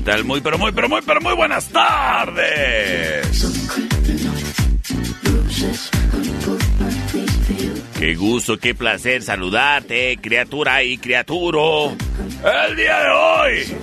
[0.00, 0.24] ¿Qué tal?
[0.24, 3.28] Muy, pero muy, pero muy, pero muy buenas tardes.
[7.98, 11.90] Qué gusto, qué placer saludarte, criatura y criaturo.
[11.90, 13.76] El día de hoy.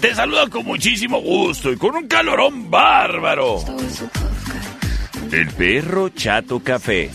[0.00, 3.58] Te saludo con muchísimo gusto y con un calorón bárbaro.
[5.32, 7.10] El perro Chato Café.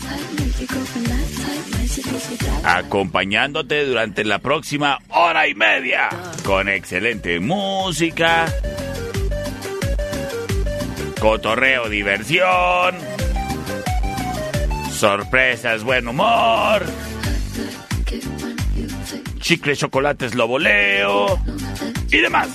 [2.64, 6.08] Acompañándote durante la próxima hora y media
[6.44, 8.46] con excelente música,
[11.20, 12.96] cotorreo, diversión,
[14.92, 16.84] sorpresas, buen humor,
[19.40, 21.38] chicle, chocolates, loboleo
[22.10, 22.48] y demás.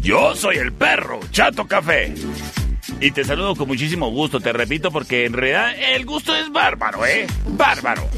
[0.00, 2.14] Yo soy el perro Chato Café.
[3.04, 7.04] Y te saludo con muchísimo gusto, te repito, porque en realidad el gusto es bárbaro,
[7.04, 7.26] ¿eh?
[7.48, 8.08] Bárbaro.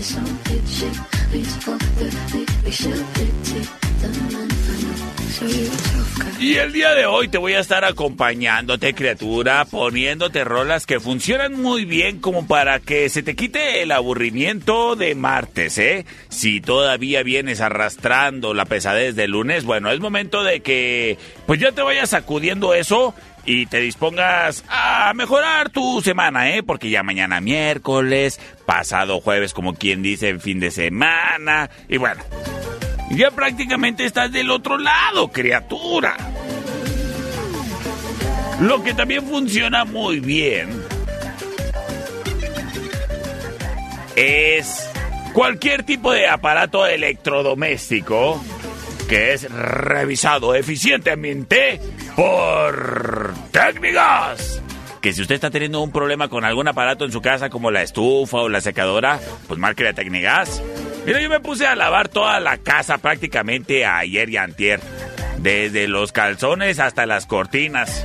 [6.38, 11.60] Y el día de hoy te voy a estar acompañándote, criatura, poniéndote rolas que funcionan
[11.60, 16.06] muy bien como para que se te quite el aburrimiento de martes, ¿eh?
[16.28, 21.72] Si todavía vienes arrastrando la pesadez de lunes, bueno, es momento de que pues ya
[21.72, 23.14] te vayas sacudiendo eso
[23.46, 26.62] y te dispongas a mejorar tu semana, ¿eh?
[26.62, 32.22] Porque ya mañana miércoles, pasado jueves, como quien dice, fin de semana, y bueno,
[33.10, 36.16] ya prácticamente estás del otro lado, criatura.
[38.60, 40.68] Lo que también funciona muy bien
[44.16, 44.90] es
[45.34, 48.42] cualquier tipo de aparato electrodoméstico
[49.08, 51.80] que es revisado eficientemente
[52.14, 54.62] por técnicas.
[55.00, 57.82] Que si usted está teniendo un problema con algún aparato en su casa como la
[57.82, 60.62] estufa o la secadora, pues marque a Tecnigas.
[61.04, 64.80] Mira, yo me puse a lavar toda la casa prácticamente ayer y antier.
[65.38, 68.04] Desde los calzones hasta las cortinas.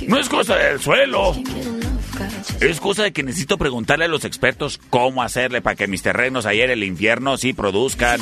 [0.09, 1.37] no es cosa del suelo.
[2.61, 6.47] Es cosa de que necesito preguntarle a los expertos cómo hacerle para que mis terrenos
[6.47, 8.21] ayer el infierno sí produzcan.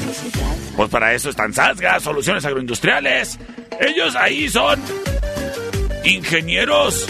[0.77, 3.39] Pues para eso están Sasga, Soluciones Agroindustriales.
[3.81, 4.81] Ellos ahí son
[6.05, 7.07] ingenieros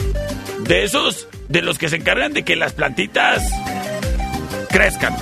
[0.60, 3.42] de esos, de los que se encargan de que las plantitas
[4.68, 5.14] crezcan.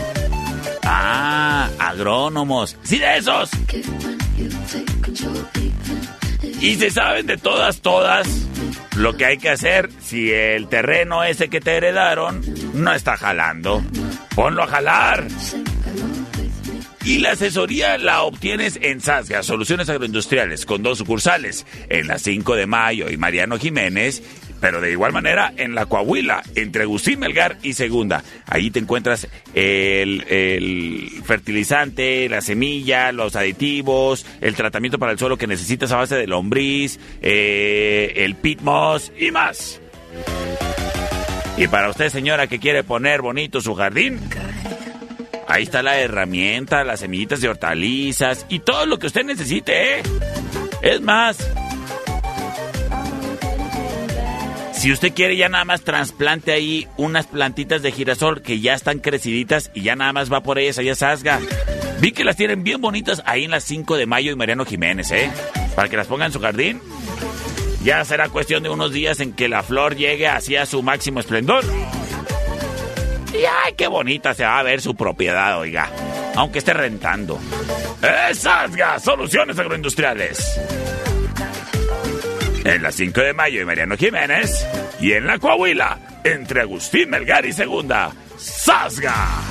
[0.84, 2.76] Ah, agrónomos.
[2.82, 3.50] Sí, de esos.
[6.60, 8.26] Y se saben de todas, todas
[8.96, 12.42] lo que hay que hacer si el terreno ese que te heredaron
[12.74, 13.82] no está jalando.
[14.34, 15.26] Ponlo a jalar.
[17.04, 22.56] Y la asesoría la obtienes en Sasga, Soluciones Agroindustriales, con dos sucursales, en la 5
[22.56, 24.22] de Mayo y Mariano Jiménez,
[24.60, 28.22] pero de igual manera en la Coahuila, entre Agustín Melgar y Segunda.
[28.46, 35.46] Ahí te encuentras el, fertilizante, la semilla, los aditivos, el tratamiento para el suelo que
[35.46, 39.80] necesitas a base de lombriz, eh, el pitmos y más.
[41.56, 44.20] Y para usted, señora, que quiere poner bonito su jardín,
[45.48, 50.02] ahí está la herramienta, las semillitas de hortalizas y todo lo que usted necesite, ¿eh?
[50.82, 51.36] Es más,
[54.78, 59.00] Si usted quiere, ya nada más trasplante ahí unas plantitas de girasol que ya están
[59.00, 61.40] creciditas y ya nada más va por ellas allá Sasga.
[61.98, 65.10] Vi que las tienen bien bonitas ahí en las 5 de mayo y Mariano Jiménez,
[65.10, 65.32] ¿eh?
[65.74, 66.80] Para que las pongan en su jardín.
[67.82, 71.64] Ya será cuestión de unos días en que la flor llegue hacia su máximo esplendor.
[73.32, 75.90] Y ay, qué bonita se va a ver su propiedad, oiga.
[76.36, 77.40] Aunque esté rentando.
[78.30, 79.00] ¡Es Sasga!
[79.00, 80.56] Soluciones agroindustriales
[82.68, 84.66] en la 5 de mayo y Mariano Jiménez,
[85.00, 89.42] y en la Coahuila, entre Agustín Melgar y Segunda, Sasga.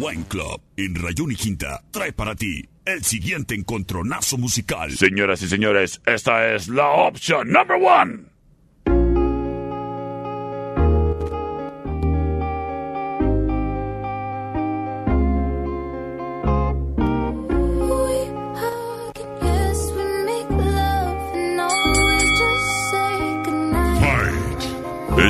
[0.00, 4.90] Wine Club en Rayón y Quinta trae para ti el siguiente encontronazo musical.
[4.90, 8.29] Señoras y señores, esta es la opción number one.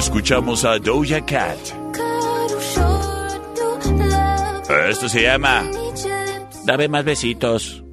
[0.00, 1.58] Escuchamos a Doja Cat.
[4.88, 5.62] Esto se llama
[6.64, 7.84] Dame más besitos.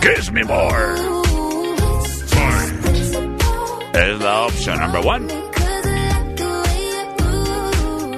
[0.00, 0.94] Kiss me more.
[3.92, 5.26] Es la opción number one.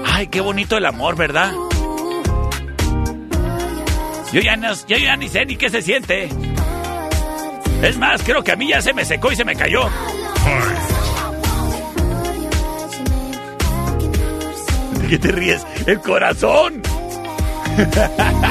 [0.05, 1.53] Ay, qué bonito el amor, ¿verdad?
[4.33, 6.31] Yo ya, no, yo ya ni sé ni qué se siente.
[7.83, 9.91] Es más, creo que a mí ya se me secó y se me cayó.
[15.01, 15.67] ¿De qué te ríes?
[15.87, 16.81] ¡El corazón!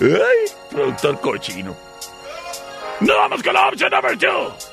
[0.00, 0.08] ¡Ay!
[0.70, 1.74] Productor cochino.
[3.00, 4.67] ¡No vamos con la opción number two!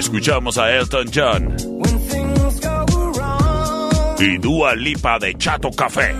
[0.00, 1.56] Escuchamos a Elton John
[4.18, 6.14] y Dua Lipa de Chato Café.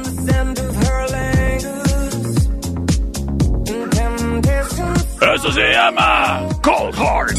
[5.35, 7.39] Eso se llama Cold Heart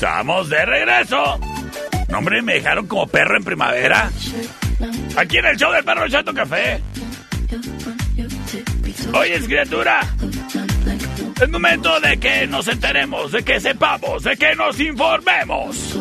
[0.06, 1.40] Estamos de regreso.
[2.10, 4.12] No, hombre, me dejaron como perro en primavera.
[5.18, 6.80] Aquí en el show del perro Chato Café.
[9.16, 10.02] Oye, criatura.
[11.42, 15.98] Es momento de que nos enteremos, de que sepamos, de que nos informemos.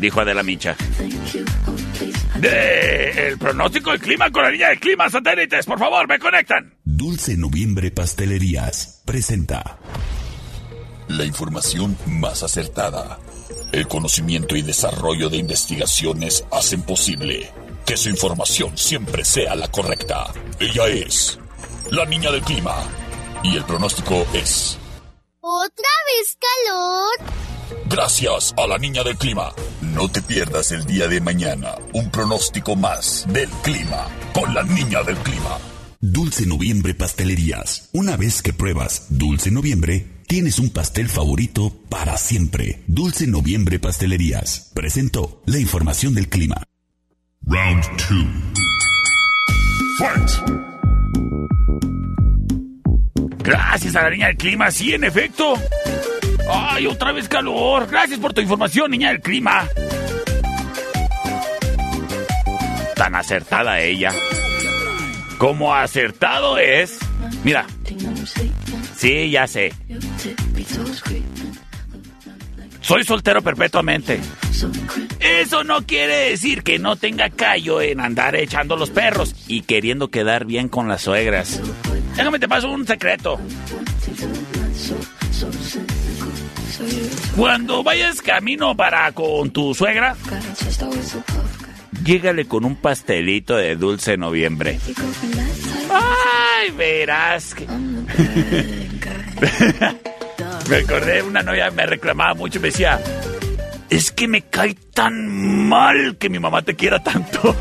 [0.00, 0.74] Dijo Adela Micha.
[2.40, 5.64] De el pronóstico del clima con la línea de clima satélites.
[5.64, 6.74] Por favor, me conectan.
[6.82, 9.78] Dulce Noviembre Pastelerías presenta
[11.08, 13.18] La información más acertada.
[13.72, 17.52] El conocimiento y desarrollo de investigaciones hacen posible
[17.84, 20.32] que su información siempre sea la correcta.
[20.58, 21.38] Ella es
[21.90, 22.74] la niña del clima.
[23.42, 24.78] Y el pronóstico es...
[25.40, 27.34] ¿Otra vez calor?
[27.86, 29.52] Gracias a la niña del clima.
[29.82, 35.02] No te pierdas el día de mañana un pronóstico más del clima con la niña
[35.02, 35.58] del clima.
[36.00, 37.90] Dulce Noviembre Pastelerías.
[37.92, 42.82] Una vez que pruebas Dulce Noviembre, tienes un pastel favorito para siempre.
[42.86, 44.70] Dulce Noviembre Pastelerías.
[44.74, 46.62] Presentó la información del clima.
[47.46, 48.26] Round 2.
[49.98, 50.30] Fight!
[53.42, 55.54] Gracias a la niña del clima, sí, en efecto.
[56.50, 57.86] Ay, otra vez calor.
[57.90, 59.68] Gracias por tu información, niña del clima.
[62.96, 64.12] Tan acertada ella.
[65.38, 66.98] Como acertado es
[67.44, 67.66] Mira.
[68.96, 69.72] Sí, ya sé.
[72.80, 74.20] Soy soltero perpetuamente.
[75.20, 80.08] Eso no quiere decir que no tenga callo en andar echando los perros y queriendo
[80.08, 81.60] quedar bien con las suegras.
[82.16, 83.38] Déjame te paso un secreto.
[87.36, 90.16] Cuando vayas camino para con tu suegra,
[92.04, 94.78] llégale con un pastelito de dulce noviembre.
[96.64, 97.66] Ay, verás que...
[100.70, 102.98] me acordé una novia, me reclamaba mucho, me decía,
[103.90, 107.54] es que me cae tan mal que mi mamá te quiera tanto.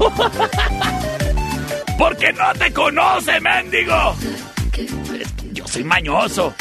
[1.97, 4.15] Porque no te conoce, mendigo.
[5.51, 6.53] Yo soy mañoso.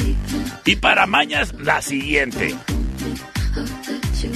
[0.64, 2.56] Y para mañas, la siguiente.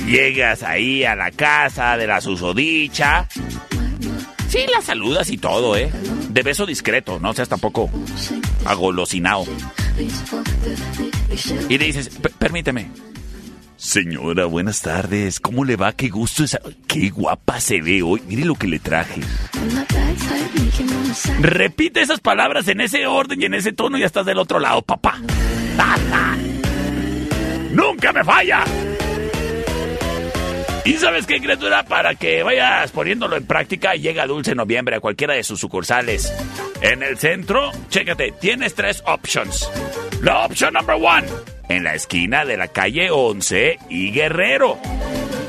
[0.07, 3.27] Llegas ahí a la casa de la susodicha.
[4.57, 5.91] Sí, la saludas y todo, ¿eh?
[6.31, 7.91] De beso discreto, no seas tampoco
[8.65, 9.45] agolosinao.
[11.69, 12.91] Y le dices, "Per- permíteme.
[13.77, 15.41] Señora, buenas tardes.
[15.41, 15.93] ¿Cómo le va?
[15.93, 16.59] Qué gusto esa...
[16.87, 18.23] Qué guapa se ve hoy.
[18.27, 19.21] Mire lo que le traje.
[21.41, 24.59] Repite esas palabras en ese orden y en ese tono y ya estás del otro
[24.59, 25.21] lado, papá.
[27.73, 28.65] ¡Nunca me falla!
[30.87, 31.83] ¿Y sabes qué, criatura?
[31.83, 36.33] Para que vayas poniéndolo en práctica, llega Dulce Noviembre a cualquiera de sus sucursales.
[36.81, 39.69] En el centro, chécate, tienes tres options.
[40.23, 41.27] La opción number one,
[41.69, 44.79] en la esquina de la calle 11 y Guerrero.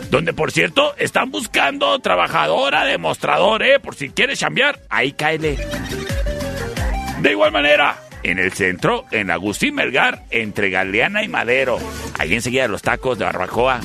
[0.10, 3.80] Donde, por cierto, están buscando trabajadora, demostrador, ¿eh?
[3.80, 5.56] Por si quieres chambear, ahí cáele.
[7.22, 11.78] De igual manera, en el centro, en Agustín Melgar, entre Galeana y Madero.
[12.18, 13.82] Ahí enseguida los tacos de barbacoa.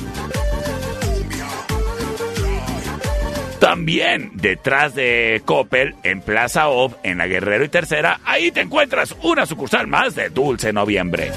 [3.63, 9.15] También detrás de Coppel, en Plaza Ob, en la Guerrero y Tercera, ahí te encuentras
[9.23, 11.31] una sucursal más de Dulce Noviembre.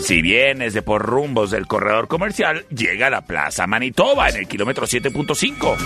[0.00, 4.48] Si vienes de por rumbos del corredor comercial, llega a la Plaza Manitoba en el
[4.48, 5.76] kilómetro 7.5.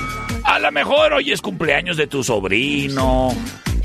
[0.44, 3.34] A lo mejor hoy es cumpleaños de tu sobrino.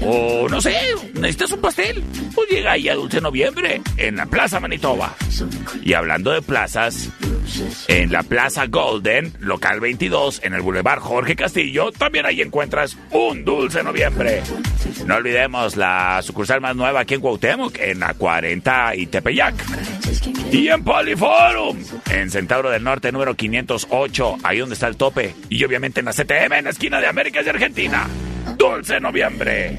[0.01, 0.75] O no sé,
[1.13, 2.03] necesitas un pastel.
[2.34, 5.15] Pues llega ahí a Dulce Noviembre en la Plaza Manitoba.
[5.84, 7.10] Y hablando de plazas,
[7.88, 13.45] en la Plaza Golden, local 22, en el Boulevard Jorge Castillo, también ahí encuentras un
[13.45, 14.41] Dulce Noviembre.
[15.05, 19.55] No olvidemos la sucursal más nueva aquí en Cuauhtémoc, en la 40 y Tepeyac.
[20.51, 21.77] Y en Poliforum,
[22.12, 25.36] en Centauro del Norte, número 508, ahí donde está el tope.
[25.49, 28.08] Y obviamente en la CTM, en la esquina de Américas y Argentina.
[28.58, 29.77] Dulce Noviembre.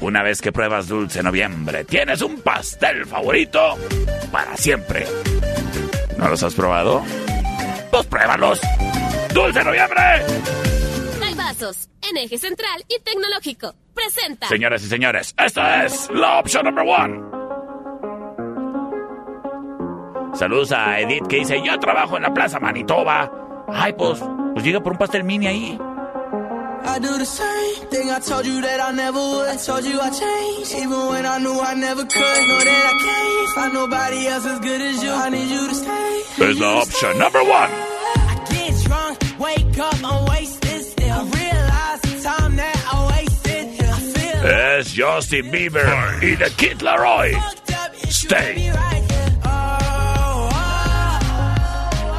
[0.00, 3.76] Una vez que pruebas Dulce Noviembre, tienes un pastel favorito
[4.32, 5.06] para siempre.
[6.18, 7.02] ¿No los has probado?
[7.90, 8.60] Pues pruébalos.
[9.32, 10.02] Dulce Noviembre.
[11.20, 13.74] Calvazos, en eje central y tecnológico.
[13.94, 14.48] Presenta.
[14.48, 17.46] Señoras y señores, esta es la opción number one.
[20.34, 23.30] Saludos a Edith que dice, yo trabajo en la Plaza Manitoba.
[23.68, 25.78] Ay, pues, pues llega por un pastel mini ahí.
[26.88, 29.48] I do the same thing I told you that I never would.
[29.48, 32.40] I told you I changed, even when I knew I never could.
[32.48, 35.10] Know that I can't find nobody else as good as you.
[35.10, 36.22] I need you to stay.
[36.48, 37.70] Es la opción number one.
[37.70, 41.18] I get drunk, wake up, I'm wasted still.
[41.20, 43.66] I realize the time that I wasted.
[43.80, 47.32] I feel Es Justin Bieber in The Kid Laroi.
[47.32, 47.94] fucked up.
[47.94, 48.52] If you Stay.
[48.54, 48.74] here.
[49.44, 50.50] Oh, oh,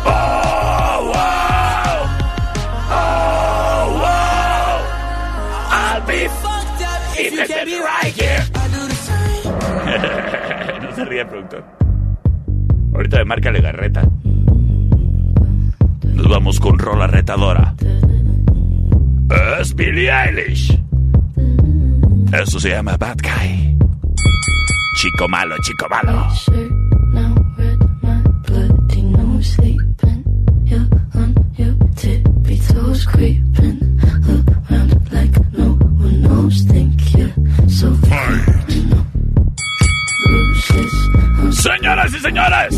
[0.06, 0.57] Oh, oh.
[7.38, 8.44] You can't be right here.
[8.56, 10.82] I do the same.
[10.84, 11.64] no se ríe el productor.
[12.94, 14.02] Ahorita de marca garreta.
[16.04, 17.76] Nos vamos con rola retadora.
[19.60, 20.80] Es Billie Eilish.
[22.34, 23.78] Eso se llama Bad Guy.
[25.00, 26.28] Chico malo, chico malo.
[33.58, 33.87] shirt
[42.28, 42.76] señores.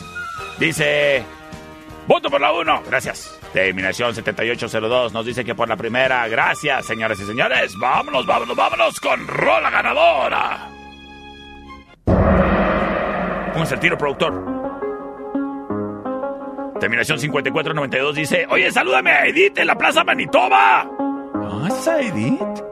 [0.60, 1.24] dice,
[2.06, 2.80] voto por la uno.
[2.88, 3.41] Gracias.
[3.52, 6.26] Terminación 7802 nos dice que por la primera.
[6.28, 7.76] Gracias, señoras y señores.
[7.78, 10.68] Vámonos, vámonos, vámonos con Rola Ganadora.
[13.52, 14.32] Póngase el tiro, productor.
[16.80, 20.80] Terminación 5492 dice, oye, salúdame a Edith en la Plaza Manitoba.
[20.80, 22.71] Ah, ¿esa Edith?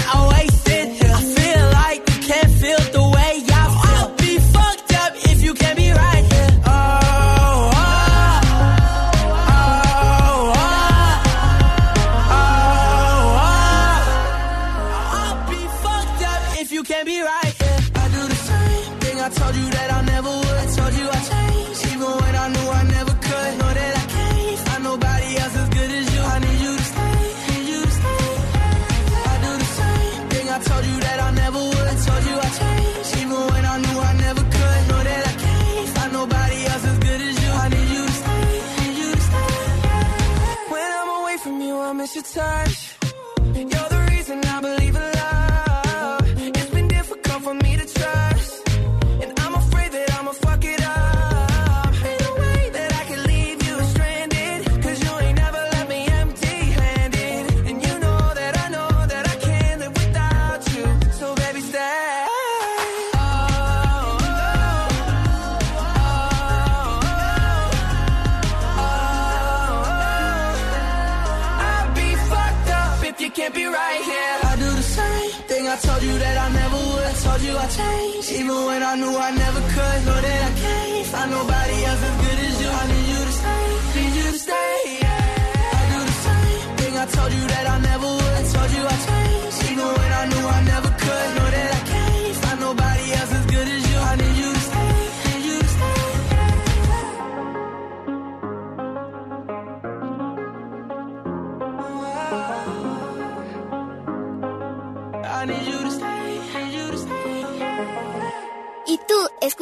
[42.21, 42.90] touch.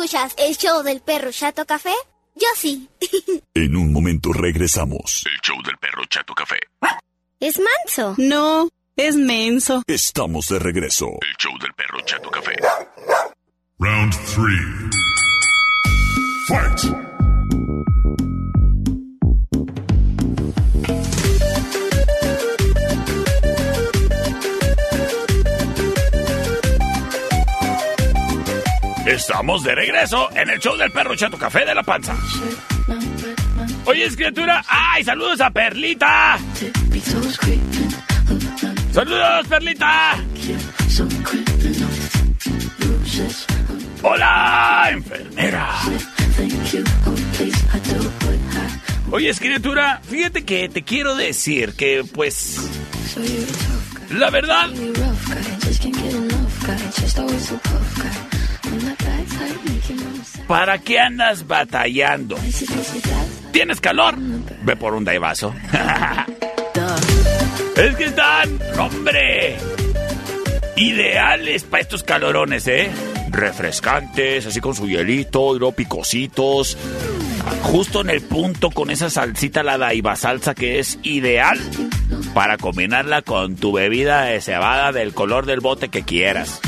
[0.09, 1.93] Escuchas el show del perro Chato Café?
[2.35, 2.89] Yo sí.
[3.53, 5.23] En un momento regresamos.
[5.25, 6.57] El show del perro Chato Café.
[7.39, 8.15] es manso.
[8.17, 9.83] No, es menso.
[9.85, 11.07] Estamos de regreso.
[11.21, 12.55] El show del perro Chato Café.
[13.77, 14.89] Round three.
[16.47, 17.08] Fight!
[29.09, 32.15] Estamos de regreso en el show del perro Chato Café de la Panza.
[33.85, 34.63] Oye, criatura.
[34.67, 36.37] ¡Ay, saludos a Perlita!
[38.93, 40.23] ¡Saludos, Perlita!
[44.03, 45.69] ¡Hola, enfermera!
[49.09, 52.59] Oye, criatura, fíjate que te quiero decir que, pues,
[54.11, 54.69] la verdad,
[60.47, 62.37] ¿para qué andas batallando?
[63.51, 64.15] ¿Tienes calor?
[64.63, 65.53] Ve por un daivazo.
[67.75, 69.57] es que están, hombre,
[70.75, 72.91] ideales para estos calorones, ¿eh?
[73.29, 76.77] Refrescantes, así con su hielito, y.
[77.63, 81.59] Justo en el punto con esa salsita, la daiva salsa que es ideal
[82.33, 86.59] para combinarla con tu bebida de cebada del color del bote que quieras.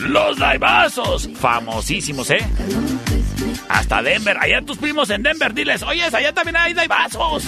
[0.00, 2.46] Los daibazos, famosísimos, ¿eh?
[3.68, 7.44] Hasta Denver, allá tus primos en Denver, diles, oye, allá también hay daibazos.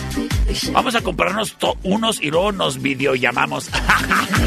[0.72, 3.70] Vamos a comprarnos unos y luego nos videollamamos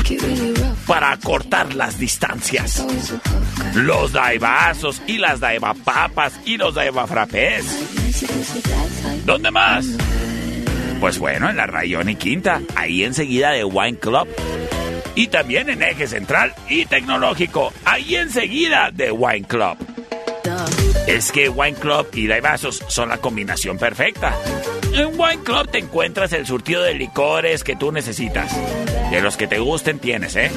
[0.87, 2.85] para cortar las distancias.
[3.73, 7.65] Los daibazos y las daivapapas y los daivafrapés.
[9.25, 9.85] ¿Dónde más?
[10.99, 14.27] Pues bueno, en la Rayón y Quinta, ahí enseguida de Wine Club.
[15.15, 19.78] Y también en Eje Central y Tecnológico, ahí enseguida de Wine Club.
[21.08, 24.36] Es que Wine Club y Daibazos son la combinación perfecta.
[24.93, 28.51] En Wine Club te encuentras el surtido de licores que tú necesitas.
[29.12, 30.51] De los que te gusten tienes, ¿eh?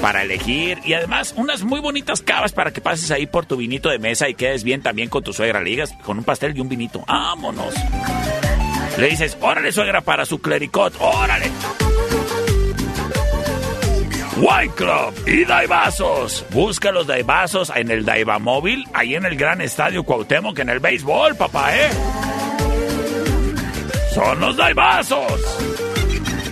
[0.00, 3.88] Para elegir y además unas muy bonitas cavas para que pases ahí por tu vinito
[3.88, 5.60] de mesa y quedes bien también con tu suegra.
[5.60, 7.04] Le digas con un pastel y un vinito.
[7.06, 7.74] ¡Vámonos!
[8.98, 11.50] Le dices, órale suegra para su clericot, órale.
[14.36, 16.44] Wine Club y Daibazos.
[16.50, 20.80] Busca los Daibazos en el Daiva Móvil, ahí en el gran estadio Cuauhtémoc, en el
[20.80, 21.90] béisbol, papá, ¿eh?
[24.14, 25.40] Son los Daibazos.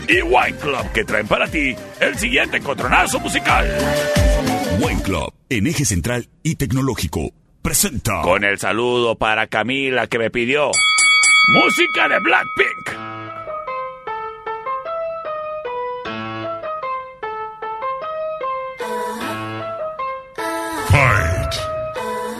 [0.08, 3.66] Y Wine Club que traen para ti el siguiente encontronazo musical.
[4.80, 7.30] Wine Club, en eje central y tecnológico.
[7.62, 10.70] presenta Con el saludo para Camila que me pidió
[11.52, 13.19] música de Blackpink.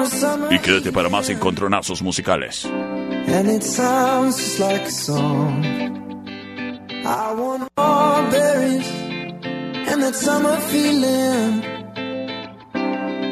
[0.00, 2.64] a summer Y quédate para más encontronazos musicales.
[3.26, 5.64] and it sounds just like a song.
[7.04, 8.88] I want more berries
[9.88, 11.62] and that summer feeling.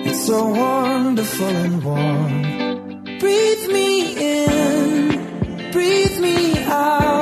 [0.07, 2.60] It's so wonderful and warm.
[3.21, 7.20] Breathe me in, breathe me out.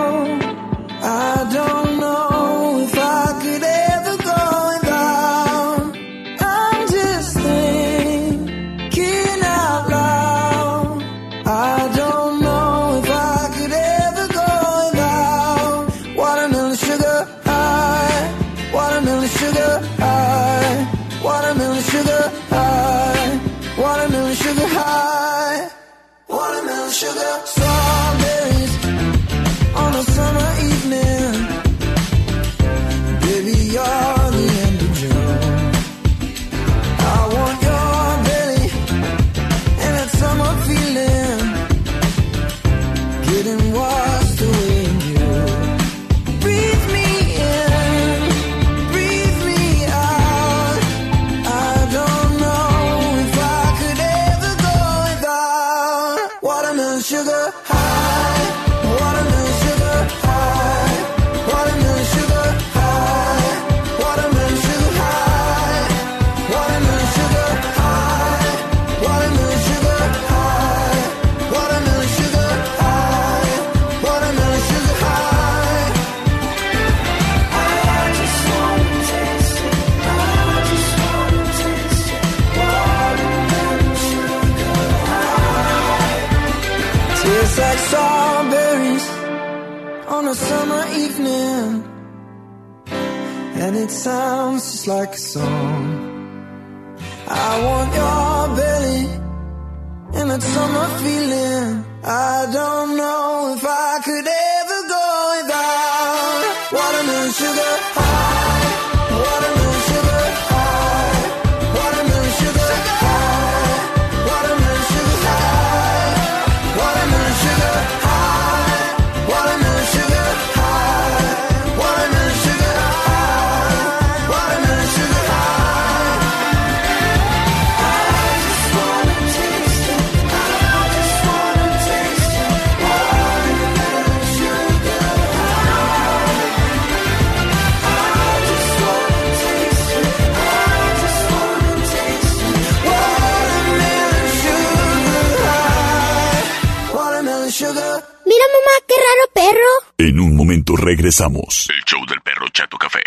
[151.09, 151.67] Regresamos.
[151.71, 153.01] El show del perro Chato Café.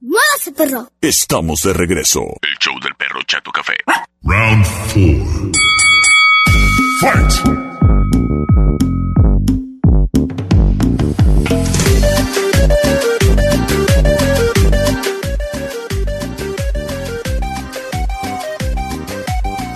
[0.00, 0.88] ¡Muévase, perro!
[1.00, 2.22] Estamos de regreso.
[2.42, 3.76] El show del perro Chato Café.
[4.24, 5.52] Round four.
[7.00, 7.32] Fight!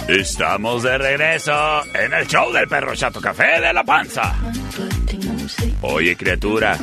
[0.09, 4.35] Estamos de regreso en el show del perro Chato Café de la panza.
[5.83, 6.77] Oye, criatura.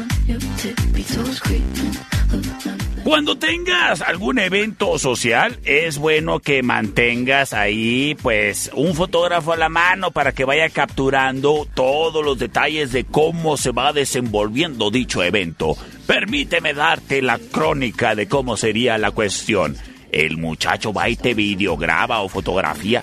[3.03, 9.69] Cuando tengas algún evento social, es bueno que mantengas ahí, pues, un fotógrafo a la
[9.69, 15.77] mano para que vaya capturando todos los detalles de cómo se va desenvolviendo dicho evento.
[16.07, 19.77] Permíteme darte la crónica de cómo sería la cuestión.
[20.11, 23.01] El muchacho va y te videograba o fotografía.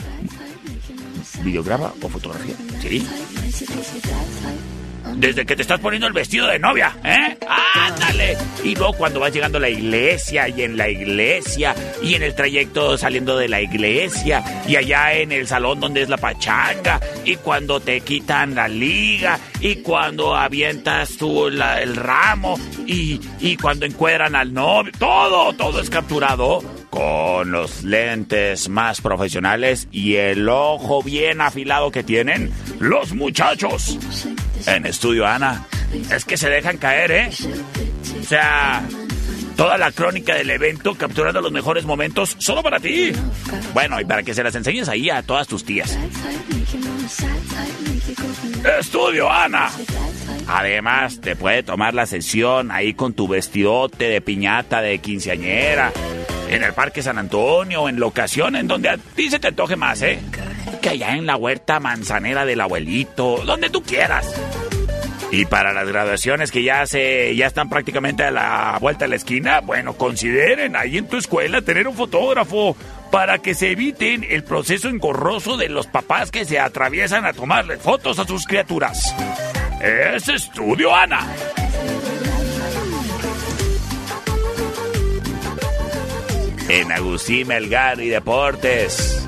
[1.44, 2.56] ¿Videograba o fotografía?
[2.80, 3.06] Sí.
[5.14, 7.36] Desde que te estás poniendo el vestido de novia, ¿eh?
[7.74, 8.36] ¡Ándale!
[8.64, 12.34] Y luego cuando vas llegando a la iglesia y en la iglesia y en el
[12.34, 17.36] trayecto saliendo de la iglesia y allá en el salón donde es la pachanga y
[17.36, 24.34] cuando te quitan la liga y cuando avientas tú el ramo y, y cuando encuadran
[24.34, 24.92] al novio.
[24.98, 32.02] Todo, todo es capturado con los lentes más profesionales y el ojo bien afilado que
[32.02, 33.98] tienen los muchachos.
[34.66, 35.66] En estudio, Ana.
[36.10, 37.30] Es que se dejan caer, ¿eh?
[38.20, 38.82] O sea,
[39.56, 43.12] toda la crónica del evento capturando los mejores momentos solo para ti.
[43.74, 45.98] Bueno, y para que se las enseñes ahí a todas tus tías.
[48.78, 49.70] Estudio, Ana.
[50.48, 55.92] Además, te puede tomar la sesión ahí con tu vestidote de piñata de quinceañera,
[56.48, 59.76] en el Parque San Antonio, en la ocasión en donde a ti se te antoje
[59.76, 60.18] más, ¿eh?
[60.80, 64.32] Que allá en la huerta manzanera del abuelito, donde tú quieras.
[65.32, 69.16] Y para las graduaciones que ya se ya están prácticamente a la vuelta de la
[69.16, 72.76] esquina, bueno, consideren ahí en tu escuela tener un fotógrafo
[73.10, 77.78] para que se eviten el proceso engorroso de los papás que se atraviesan a tomarle
[77.78, 79.14] fotos a sus criaturas.
[79.80, 81.26] Es Estudio Ana.
[86.68, 89.21] En Agustín Melgar y Deportes.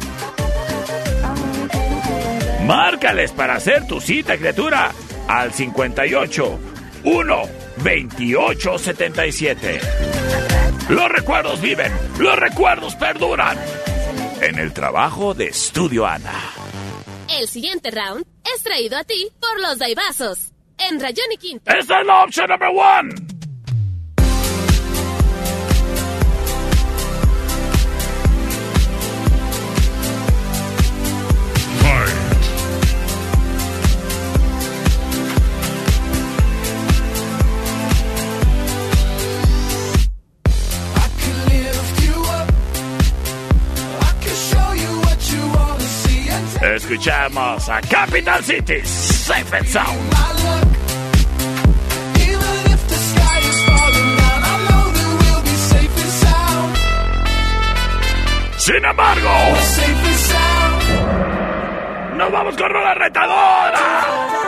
[2.66, 4.90] Márcales para hacer tu cita, criatura,
[5.28, 6.58] al 58
[7.04, 7.42] 1
[7.82, 9.80] 28 77.
[10.88, 13.58] Los recuerdos viven, los recuerdos perduran.
[14.40, 16.40] En el trabajo de Estudio Ana.
[17.38, 18.24] El siguiente round
[18.54, 20.52] es traído a ti por los Daibazos.
[20.78, 21.70] En Rayón y Quinto.
[21.70, 23.33] Esta es la opción number one.
[47.04, 50.14] Escuchamos a Capital City, Safe and Sound.
[58.56, 59.30] Sin embargo,
[62.16, 64.43] nos vamos con una retadora.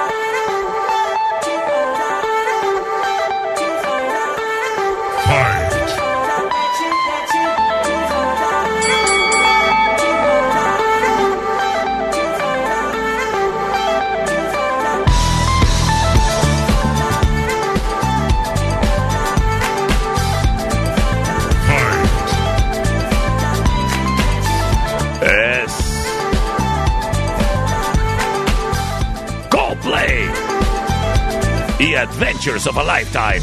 [32.47, 33.43] Adventures of a Lifetime.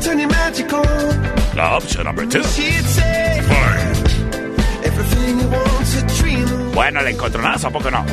[0.00, 0.84] Turn your magic on.
[1.54, 2.42] La opción number two.
[6.74, 8.04] Bueno, el encontronazo, ¿a poco no?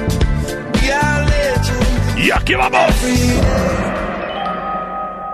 [2.17, 2.93] Y aquí vamos.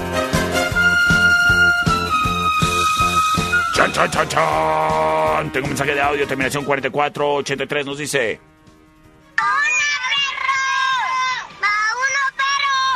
[3.94, 5.50] ¡Chan, chan, chan!
[5.52, 8.40] Tengo un mensaje de audio, terminación 4483, nos dice...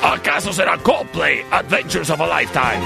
[0.03, 2.80] ¿Acaso será Coldplay Adventures of a Lifetime?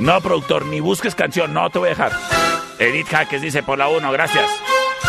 [0.00, 2.12] No, productor, ni busques canción, no te voy a dejar.
[2.78, 4.48] Edith Jaques dice por la 1, gracias.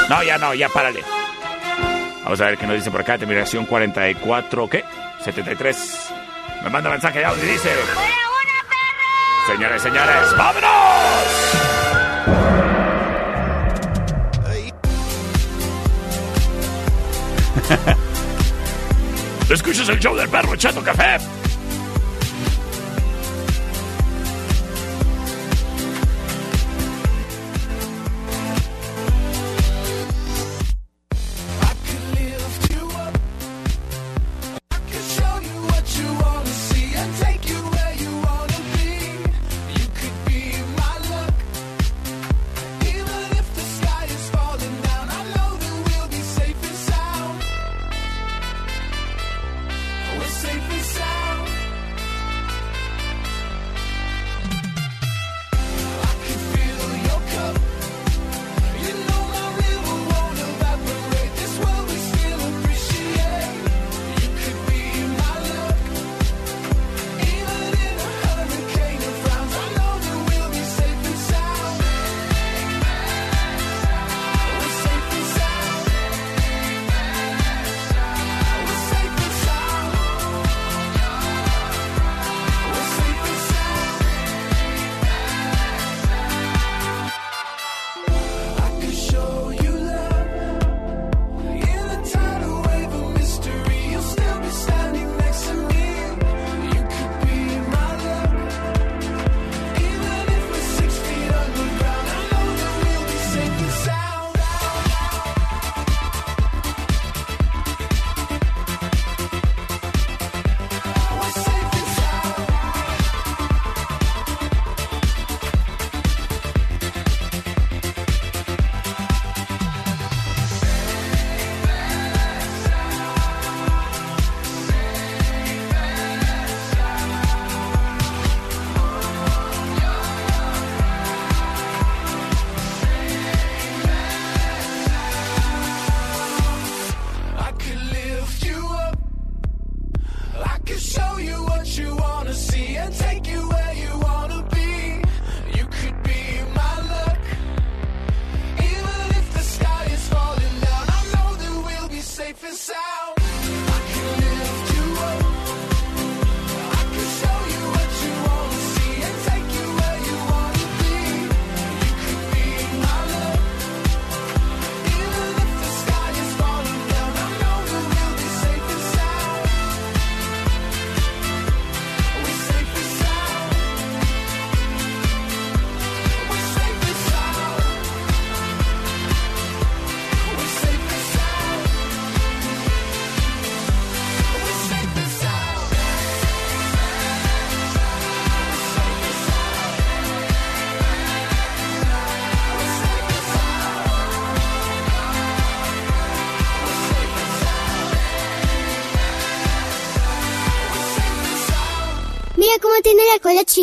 [0.09, 1.03] No, ya no, ya párale.
[2.23, 4.83] Vamos a ver qué nos dice por acá, terminación 44, ¿qué?
[5.23, 6.11] 73.
[6.63, 7.69] Me manda mensaje de audio y dice...
[9.47, 10.69] Señores, señores, ¡vámonos!
[19.49, 21.17] ¿Escuchas el show del perro echando café?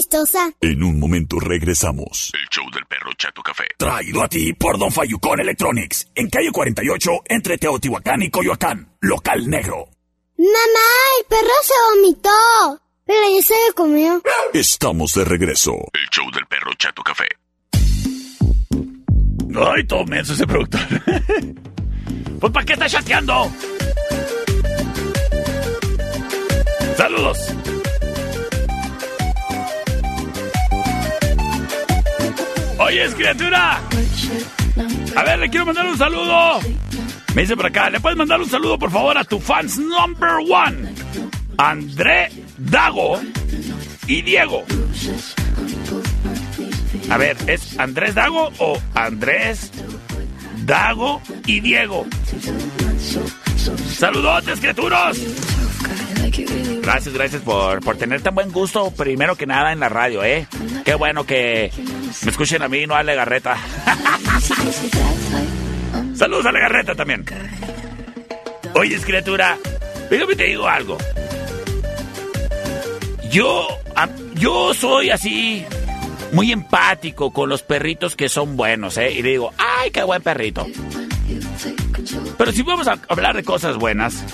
[0.06, 0.52] Chistosa.
[0.60, 2.32] En un momento regresamos.
[2.32, 3.64] El show del perro Chato Café.
[3.76, 6.08] Traído a ti por Don Fayucón Electronics.
[6.14, 8.88] En calle 48, entre Teotihuacán y Coyoacán.
[9.00, 9.88] Local negro.
[10.38, 10.88] Mamá,
[11.18, 12.80] el perro se vomitó.
[13.04, 14.22] Pero ya se lo comió.
[14.52, 15.72] Estamos de regreso.
[15.92, 17.26] El show del perro Chato Café.
[19.58, 20.80] Ay, todo menso ese productor.
[22.40, 23.50] pues, ¿para qué está chateando?
[26.96, 27.38] Saludos.
[32.78, 33.80] Oye, es criatura.
[35.16, 36.60] A ver, le quiero mandar un saludo.
[37.34, 40.36] Me dice por acá, ¿le puedes mandar un saludo, por favor, a tu fans number
[40.48, 40.94] one?
[41.58, 43.20] André Dago
[44.06, 44.64] y Diego.
[47.10, 49.70] A ver, ¿es Andrés Dago o Andrés
[50.64, 52.06] Dago y Diego?
[53.96, 55.18] Saludotes, criaturas.
[56.82, 60.46] Gracias, gracias por, por tener tan buen gusto, primero que nada en la radio, ¿eh?
[60.84, 61.70] Qué bueno que
[62.22, 63.56] me escuchen a mí no a Legarreta.
[66.14, 67.24] Saludos a Legarreta también.
[68.74, 69.56] Oye, criatura,
[70.10, 70.98] déjame te digo algo.
[73.30, 73.66] Yo,
[74.34, 75.64] yo soy así,
[76.32, 79.12] muy empático con los perritos que son buenos, ¿eh?
[79.12, 80.66] Y le digo, ¡ay, qué buen perrito!
[82.38, 84.24] Pero si vamos a hablar de cosas buenas.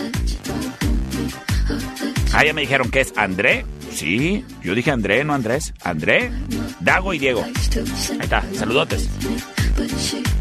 [2.33, 3.65] Ah, me dijeron que es André.
[3.93, 5.75] Sí, yo dije André, no Andrés.
[5.85, 6.31] André,
[6.81, 7.45] Dago y Diego.
[7.45, 9.09] Ahí está, saludotes.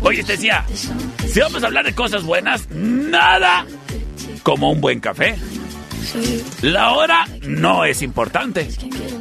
[0.02, 0.66] Oye, te decía,
[1.28, 3.66] si vamos a hablar de cosas buenas, nada
[4.44, 5.36] como un buen café.
[6.62, 8.68] La hora no es importante.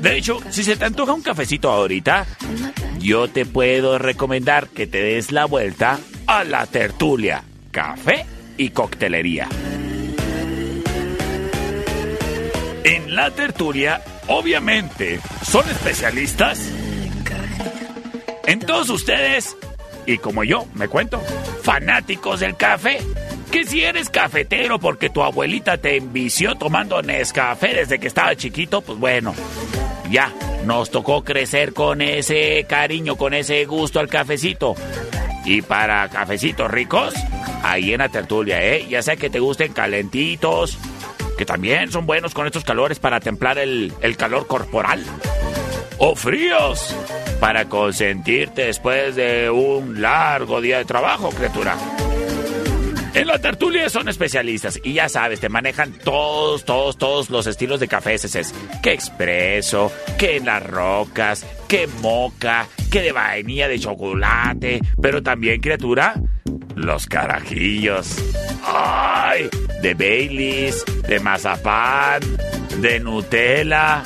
[0.00, 2.26] De hecho, si se te antoja un cafecito ahorita,
[2.98, 8.24] yo te puedo recomendar que te des la vuelta a la tertulia, café
[8.56, 9.48] y coctelería.
[12.84, 16.60] En la tertulia, obviamente, son especialistas
[18.46, 19.56] en todos ustedes,
[20.06, 21.20] y como yo, me cuento,
[21.62, 22.98] fanáticos del café.
[23.52, 28.80] Que si eres cafetero porque tu abuelita te envició tomando Nescafé desde que estaba chiquito,
[28.80, 29.34] pues bueno,
[30.10, 30.32] ya,
[30.64, 34.74] nos tocó crecer con ese cariño, con ese gusto al cafecito.
[35.44, 37.14] Y para cafecitos ricos,
[37.62, 38.86] ahí en la tertulia, ¿eh?
[38.88, 40.78] Ya sea que te gusten calentitos,
[41.40, 45.02] que también son buenos con estos calores para templar el, el calor corporal.
[45.96, 46.94] O fríos,
[47.40, 51.78] para consentirte después de un largo día de trabajo, criatura.
[53.12, 57.80] En la tertulia son especialistas y ya sabes, te manejan todos, todos, todos los estilos
[57.80, 63.80] de café es Que expreso, que en las rocas, que moca, que de vainilla, de
[63.80, 66.14] chocolate, pero también, criatura,
[66.76, 68.16] los carajillos.
[68.64, 69.48] ¡Ay!
[69.82, 72.20] De Baileys, de mazapán,
[72.78, 74.04] de Nutella,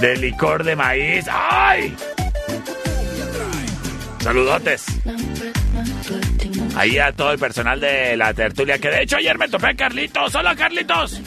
[0.00, 1.26] de licor de maíz.
[1.30, 1.94] ¡Ay!
[4.20, 4.86] Saludotes.
[6.76, 9.74] Ahí a todo el personal de la tertulia, que de hecho ayer me topé a
[9.74, 10.34] Carlitos.
[10.34, 11.20] ¡Hola, Carlitos!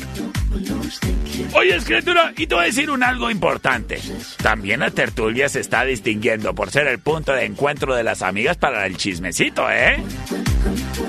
[1.53, 3.99] Oye, escritura, y te voy a decir un algo importante.
[4.41, 8.57] También la tertulia se está distinguiendo por ser el punto de encuentro de las amigas
[8.57, 10.03] para el chismecito, ¿eh?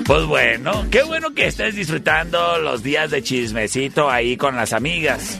[0.05, 5.39] Pues bueno, qué bueno que estés disfrutando los días de chismecito ahí con las amigas.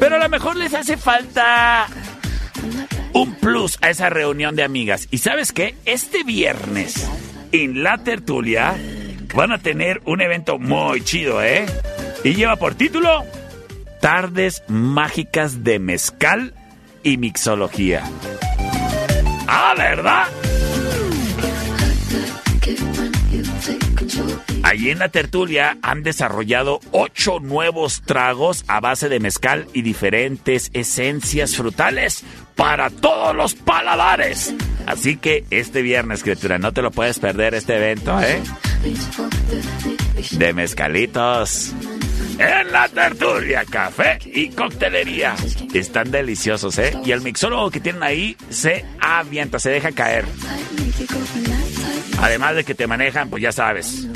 [0.00, 1.86] Pero a lo mejor les hace falta
[3.12, 5.08] un plus a esa reunión de amigas.
[5.10, 5.74] ¿Y sabes qué?
[5.84, 7.08] Este viernes,
[7.52, 8.76] en la tertulia,
[9.34, 11.66] van a tener un evento muy chido, ¿eh?
[12.24, 13.24] Y lleva por título
[14.00, 16.54] Tardes Mágicas de Mezcal
[17.02, 18.02] y Mixología.
[19.46, 20.24] Ah, ¿verdad?
[24.62, 30.70] Allí en la tertulia han desarrollado ocho nuevos tragos a base de mezcal y diferentes
[30.74, 32.24] esencias frutales
[32.58, 34.52] para todos los paladares.
[34.84, 38.42] Así que este viernes, criatura, no te lo puedes perder este evento, ¿eh?
[40.32, 41.72] De mezcalitos.
[42.38, 45.36] En la tertulia, café y coctelería.
[45.72, 46.98] Están deliciosos, ¿eh?
[47.04, 50.24] Y el mixólogo que tienen ahí se avienta, se deja caer.
[52.20, 54.08] Además de que te manejan, pues ya sabes,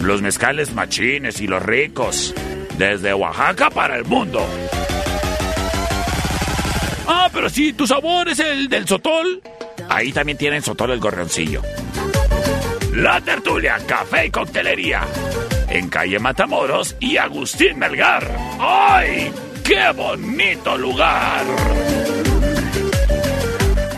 [0.00, 2.34] los mezcales machines y los ricos.
[2.78, 4.46] Desde Oaxaca para el mundo.
[7.06, 9.42] Ah, pero sí, tu sabor es el del sotol.
[9.88, 11.62] Ahí también tienen sotol el gorrioncillo.
[12.94, 15.02] La tertulia, café y coctelería.
[15.68, 18.26] En calle Matamoros y Agustín Melgar.
[18.58, 19.30] ¡Ay!
[19.62, 21.44] ¡Qué bonito lugar!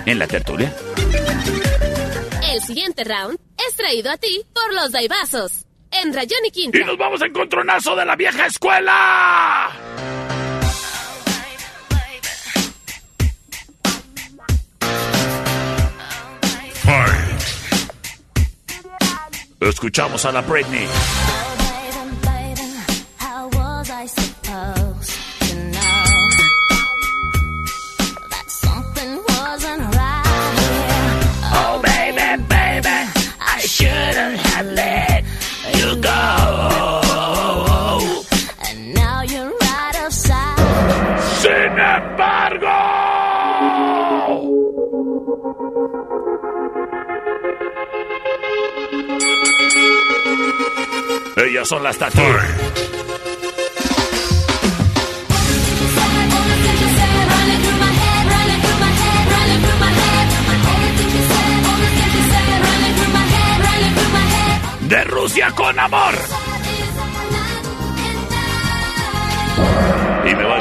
[0.04, 0.74] En la tertulia.
[2.52, 3.38] El siguiente round
[3.68, 5.66] es traído a ti por los Daibazos.
[5.90, 6.78] En Rayón y Quinta.
[6.78, 9.70] Y nos vamos a encontronazo de la vieja escuela.
[19.60, 20.86] Escuchamos a la Britney.
[51.44, 52.20] Ellas son las Tatu.
[64.80, 66.37] De Rusia con amor.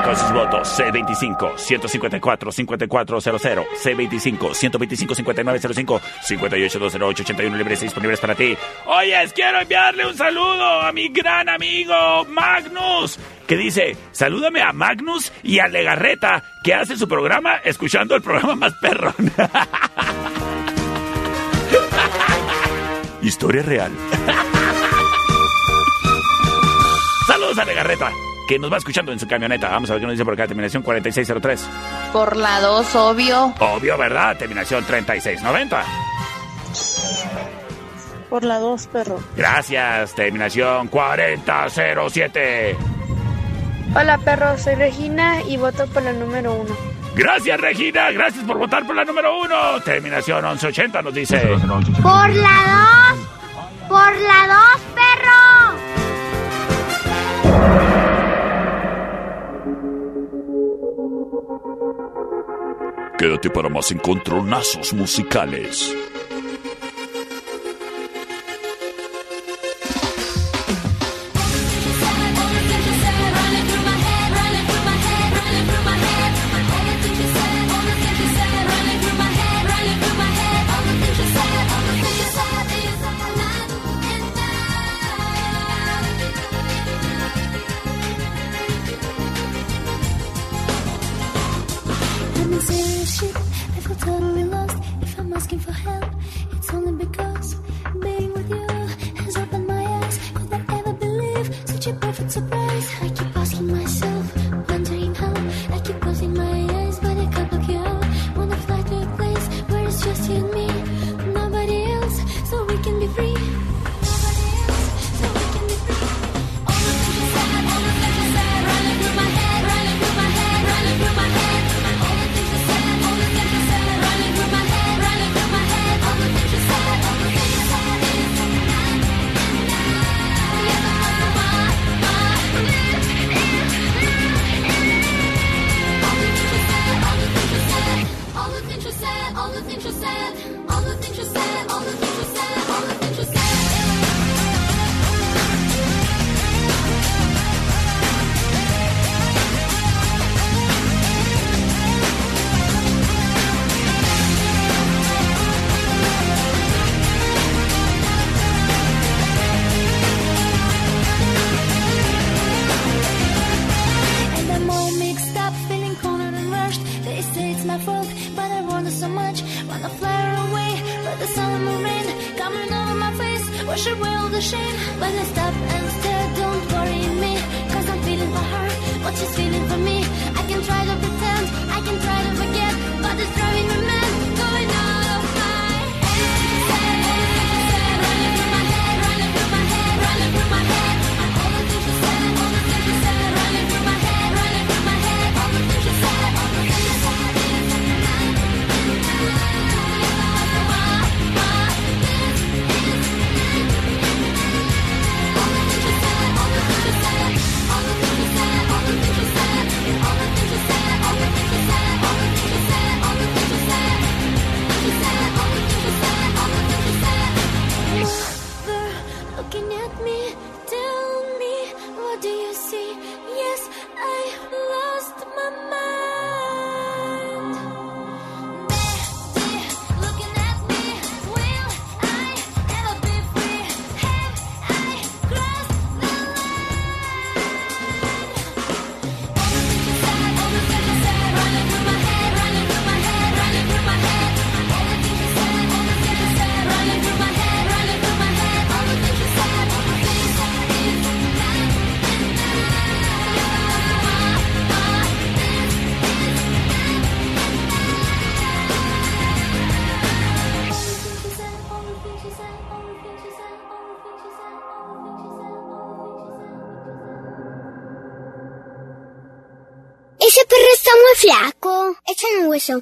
[0.07, 0.79] Y me voy todos sus votos.
[0.79, 3.67] C25-154-5400.
[3.83, 5.99] C25-125-5905.
[6.27, 8.55] 58-208-81 libres y disponibles para ti.
[8.85, 13.19] Oyes, quiero enviarle un saludo a mi gran amigo Magnus.
[13.47, 18.55] Que dice, salúdame a Magnus y a Legarreta, que hace su programa escuchando el programa
[18.55, 19.13] más perro.
[23.21, 23.91] Historia real.
[27.27, 28.09] Saludos a Legarreta,
[28.47, 29.69] que nos va escuchando en su camioneta.
[29.69, 31.69] Vamos a ver qué nos dice por acá, terminación 4603.
[32.13, 33.53] Por la 2, obvio.
[33.59, 34.37] Obvio, ¿verdad?
[34.37, 35.83] Terminación 3690.
[38.29, 39.19] Por la 2, perro.
[39.35, 42.77] Gracias, terminación 4007.
[43.95, 46.75] Hola perro, soy Regina y voto por la número uno.
[47.15, 48.11] Gracias, Regina.
[48.11, 49.81] Gracias por votar por la número uno.
[49.83, 51.39] Terminación 1180 nos dice.
[52.03, 53.89] Por la 2.
[53.89, 55.96] Por la 2, perro.
[63.17, 65.91] Quédate para más encontronazos musicales.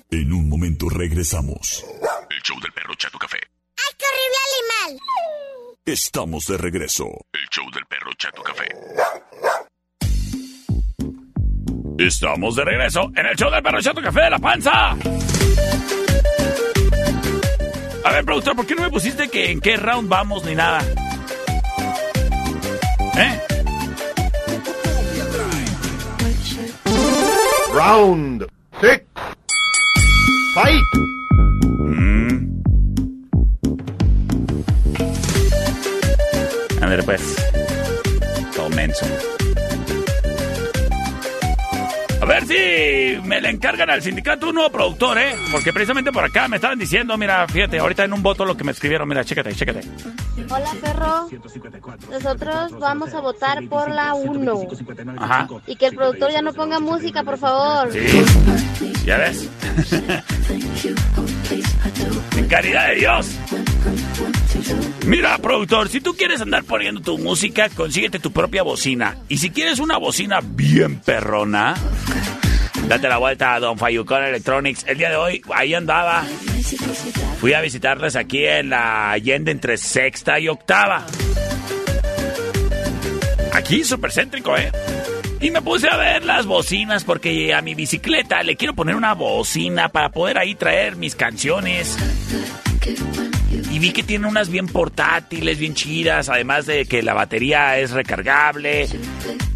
[0.10, 1.84] En un momento regresamos.
[2.30, 3.40] El show del perro Chato Café.
[3.76, 4.38] ¡Ay, qué horrible
[4.88, 5.04] animal!
[5.86, 7.04] Estamos de regreso.
[7.34, 8.70] El show del perro Chato Café.
[11.98, 14.92] Estamos de regreso en el show del perro Chato Café de la Panza.
[18.06, 20.80] A ver, productor, ¿por qué no me pusiste que en qué round vamos ni nada?
[23.18, 23.42] ¿Eh?
[27.74, 28.48] Round
[28.80, 29.05] six.
[30.56, 30.82] Fight.
[31.80, 32.64] Mm.
[36.82, 37.36] Ándale, pues.
[38.56, 39.06] Todo menso.
[42.22, 45.36] A ver si me le encargan al sindicato un nuevo productor, ¿eh?
[45.52, 48.64] Porque precisamente por acá me estaban diciendo, mira, fíjate, ahorita en un voto lo que
[48.64, 49.82] me escribieron, mira, chécate, chécate.
[50.50, 51.30] Hola, perro.
[52.10, 54.68] Nosotros vamos a votar por la 1.
[55.18, 55.50] Ajá.
[55.68, 57.92] Y que el productor ya no ponga música, por favor.
[57.92, 58.24] Sí.
[59.06, 59.50] ¿Ya ves?
[62.38, 63.28] en caridad de Dios.
[65.06, 69.18] Mira, productor, si tú quieres andar poniendo tu música, consíguete tu propia bocina.
[69.30, 71.76] Y si quieres una bocina bien perrona,
[72.88, 74.86] date la vuelta a Don Fayucón Electronics.
[74.88, 76.24] El día de hoy, ahí andaba.
[77.40, 81.06] Fui a visitarles aquí en la Allende entre sexta y octava.
[83.54, 84.72] Aquí, súper céntrico, ¿eh?
[85.40, 89.14] Y me puse a ver las bocinas porque a mi bicicleta le quiero poner una
[89.14, 91.98] bocina para poder ahí traer mis canciones.
[93.72, 97.92] Y vi que tiene unas bien portátiles, bien chidas, además de que la batería es
[97.92, 98.88] recargable.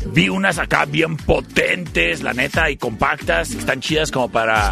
[0.07, 4.71] Vi unas acá bien potentes, la neta, y compactas, que están chidas como para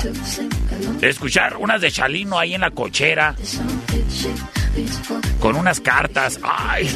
[1.01, 1.57] escuchar.
[1.57, 3.35] Unas de Chalino ahí en la cochera.
[5.39, 6.39] Con unas cartas.
[6.43, 6.89] ¡Ay!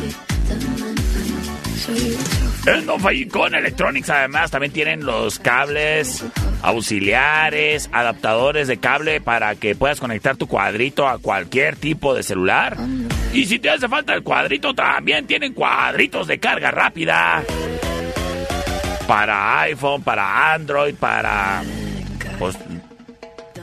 [2.66, 6.24] Don Fallicón Electronics además también tienen los cables
[6.62, 12.78] auxiliares, adaptadores de cable para que puedas conectar tu cuadrito a cualquier tipo de celular.
[13.34, 17.44] Y si te hace falta el cuadrito, también tienen cuadritos de carga rápida.
[19.08, 21.64] Para iPhone, para Android, para...
[22.38, 22.58] Pues...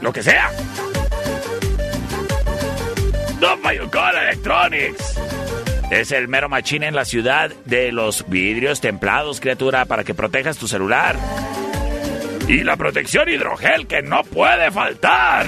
[0.01, 0.49] Lo que sea.
[3.61, 5.19] Fallicón Electronics.
[5.89, 10.57] Es el mero machín en la ciudad de los vidrios templados, criatura, para que protejas
[10.57, 11.15] tu celular.
[12.47, 15.47] Y la protección hidrogel que no puede faltar.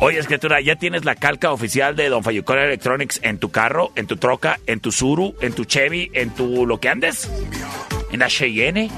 [0.00, 4.06] Oye, criatura, ¿ya tienes la calca oficial de Don Fayucón Electronics en tu carro, en
[4.06, 7.30] tu troca, en tu Suru, en tu Chevy, en tu lo que andes?
[8.12, 8.90] ¿En la Cheyenne?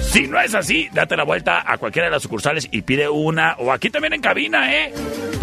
[0.00, 3.56] Si no es así, date la vuelta a cualquiera de las sucursales y pide una,
[3.58, 4.92] o aquí también en cabina, ¿eh?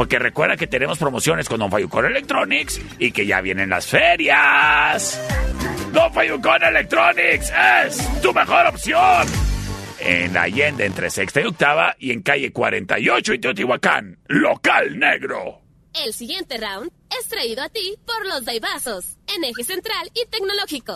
[0.01, 5.21] Porque recuerda que tenemos promociones con Don Fayucón Electronics y que ya vienen las ferias.
[5.93, 7.53] Don Fayucón Electronics
[7.85, 9.27] es tu mejor opción.
[9.99, 15.61] En la Allende entre sexta y octava y en calle 48 y Teotihuacán, local negro.
[15.93, 20.95] El siguiente round es traído a ti por los Daibazos, en eje central y tecnológico.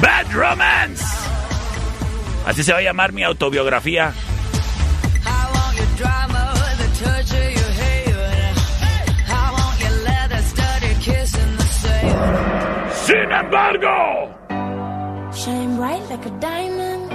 [0.00, 1.04] Bad Romance.
[2.46, 4.12] Así se va a llamar mi autobiografía.
[13.06, 14.30] Sin embargo,
[15.32, 17.10] Shine bright like a diamond.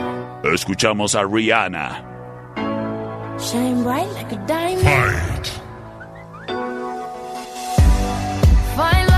[0.53, 2.03] escuchamos a Rihanna.
[3.39, 5.47] Shine bright like a diamond.
[8.75, 9.14] Fine light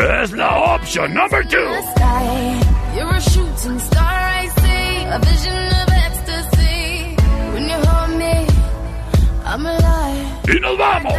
[0.00, 1.58] Es la opción number two.
[1.58, 2.58] The sky.
[2.96, 5.04] You're a shooting star I see.
[5.04, 7.14] A vision of ecstasy.
[7.52, 8.46] When you hold me,
[9.44, 10.26] I'm alive.
[10.48, 11.12] Y nos vamos.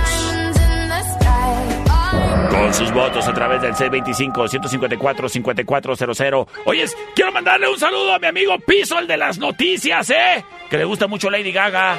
[2.49, 6.47] Con sus votos a través del C25-154-5400.
[6.65, 10.43] Oyes, quiero mandarle un saludo a mi amigo Piso, el de las noticias, ¿eh?
[10.69, 11.97] Que le gusta mucho Lady Gaga.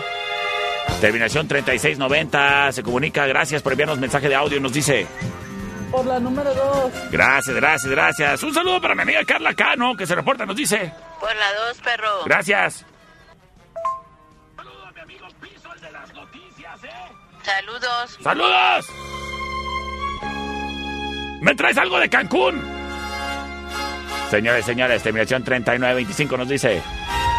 [1.01, 2.73] Terminación 3690.
[2.73, 3.27] Se comunica.
[3.27, 4.61] Gracias por enviarnos mensaje de audio.
[4.61, 5.07] Nos dice.
[5.93, 6.93] Por la número dos.
[7.11, 8.43] Gracias, gracias, gracias.
[8.43, 10.47] Un saludo para mi amiga Carla Cano, que se reporta.
[10.47, 10.93] Nos dice.
[11.21, 12.25] Por la dos, perro.
[12.25, 12.85] Gracias.
[17.45, 18.19] Saludos.
[18.23, 18.87] ¡Saludos!
[21.41, 22.63] ¿Me traes algo de Cancún?
[24.31, 26.81] Señores, señores, terminación 3925 nos dice.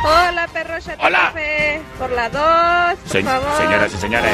[0.06, 1.20] Hola, perro Hola.
[1.28, 1.82] Café.
[1.98, 3.58] Por la dos, por Se- favor.
[3.58, 4.34] señoras y señores.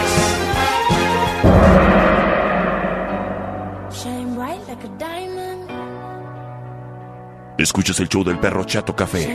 [4.69, 5.69] Like a diamond.
[7.57, 9.27] Escuchas el show del perro Chato Café.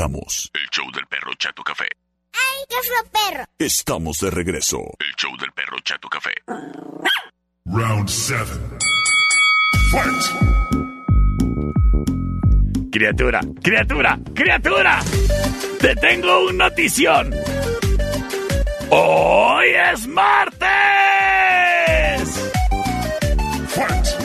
[0.00, 0.50] Regresamos.
[0.54, 1.88] El show del perro Chato Café.
[2.32, 3.44] ¡Ay, qué feo perro!
[3.58, 4.78] Estamos de regreso.
[4.98, 6.32] El show del perro Chato Café.
[7.66, 8.44] Round 7.
[9.90, 10.22] Fight!
[12.90, 15.00] Criatura, criatura, criatura.
[15.80, 17.34] Te tengo una notición.
[18.90, 20.70] Hoy es martes.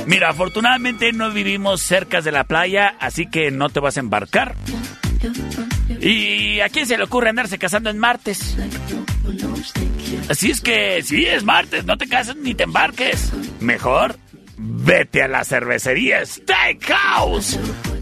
[0.08, 4.56] Mira, afortunadamente no vivimos cerca de la playa, así que no te vas a embarcar.
[6.02, 8.58] ¿Y a quién se le ocurre andarse casando en martes?
[10.30, 13.32] Así es que sí, es martes, no te cases ni te embarques.
[13.60, 14.18] Mejor,
[14.58, 17.60] vete a la cervecería Steakhouse.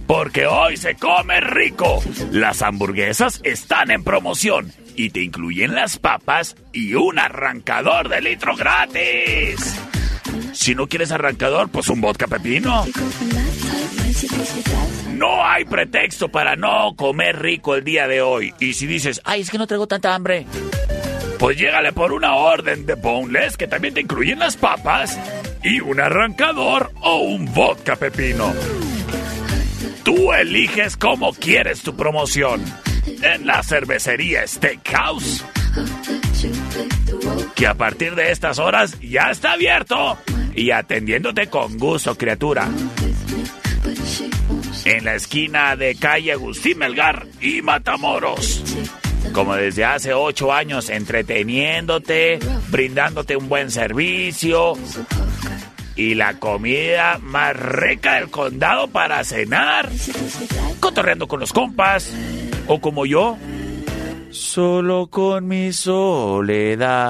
[0.07, 2.03] Porque hoy se come rico.
[2.31, 8.55] Las hamburguesas están en promoción y te incluyen las papas y un arrancador de litro
[8.55, 9.79] gratis.
[10.53, 12.86] Si no quieres arrancador, pues un vodka pepino.
[15.14, 18.53] No hay pretexto para no comer rico el día de hoy.
[18.59, 20.45] Y si dices, ay, es que no traigo tanta hambre,
[21.39, 25.20] pues llégale por una orden de boneless que también te incluyen las papas
[25.64, 28.53] y un arrancador o un vodka pepino.
[30.03, 32.61] Tú eliges cómo quieres tu promoción.
[33.22, 35.43] en la cervecería Steakhouse.
[37.55, 40.18] Que a partir de estas horas ya está abierto
[40.55, 42.70] y atendiéndote con gusto, criatura.
[44.86, 48.63] En la esquina de calle Agustín Melgar y Matamoros.
[49.31, 54.73] Como desde hace ocho años, entreteniéndote, brindándote un buen servicio
[55.95, 59.89] y la comida más rica del condado para cenar,
[60.79, 62.11] cotorreando con los compas
[62.67, 63.38] o como yo,
[64.31, 67.03] solo con mi soledad,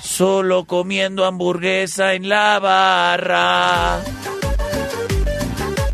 [0.00, 4.00] solo comiendo hamburguesa en la barra,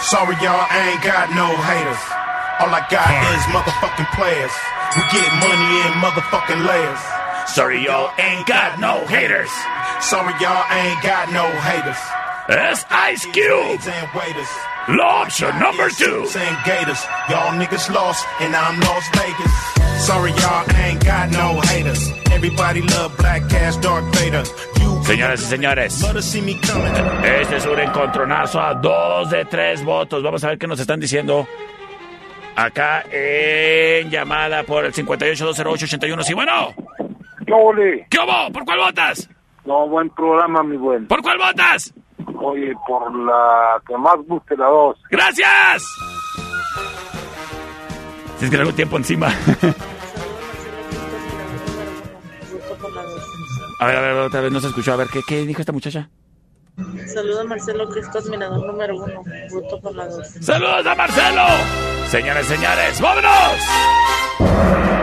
[0.00, 2.25] Sorry, y'all, I ain't got no haters.
[2.58, 3.04] All I got
[3.36, 4.54] is motherfucking players.
[4.96, 7.02] We get money in motherfucking layers.
[7.52, 9.50] Sorry, y'all ain't got no haters.
[10.00, 12.00] Sorry, y'all, ain't got no haters.
[12.48, 13.80] Es Ice Cube.
[13.84, 14.48] And waiters.
[14.88, 16.24] La opción number two.
[16.32, 17.04] And gators.
[17.28, 20.06] Y'all niggas lost, and I'm Las Vegas.
[20.06, 22.10] Sorry, y'all, ain't got no haters.
[22.32, 24.44] Everybody love Black Cash, Dark Vader.
[24.80, 25.92] You Señoras y señores,
[26.24, 26.92] see me coming.
[27.22, 30.22] este es un encontronazo a dos de tres votos.
[30.22, 31.46] Vamos a ver qué nos están diciendo
[32.56, 36.22] acá en llamada por el 58-208-81.
[36.22, 36.74] Sí, bueno.
[37.46, 38.06] ¿Qué ole?
[38.10, 38.52] ¿Qué hubo?
[38.52, 39.28] ¿Por cuál votas?
[39.64, 41.06] No, buen programa, mi buen.
[41.06, 41.92] ¿Por cuál votas?
[42.38, 44.98] Oye, por la que más guste la dos.
[45.10, 45.84] ¡Gracias!
[48.38, 49.28] Si es que algo tiempo encima.
[53.78, 54.94] A ver, a ver, otra vez no se escuchó.
[54.94, 56.08] A ver, ¿qué, qué dijo esta muchacha?
[56.76, 59.22] Saluda a Marcelo, que es tu admirador número uno.
[59.50, 60.28] Voto por la dos.
[60.42, 61.46] ¡Saludos a Marcelo!
[62.10, 63.32] Señores, señores, ¡vámonos!